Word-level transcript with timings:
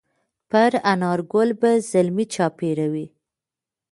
پر 0.49 0.71
انارګل 0.93 1.49
به 1.59 1.71
زلمي 1.89 2.25
چاپېروي 2.33 3.05